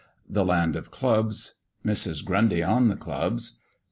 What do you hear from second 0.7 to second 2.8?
OF CLUBS. MRS. GRUNDY